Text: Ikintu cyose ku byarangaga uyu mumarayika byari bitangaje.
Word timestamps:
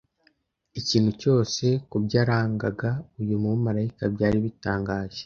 Ikintu 0.79 1.11
cyose 1.21 1.65
ku 1.89 1.95
byarangaga 2.05 2.89
uyu 3.21 3.35
mumarayika 3.43 4.03
byari 4.13 4.37
bitangaje. 4.45 5.19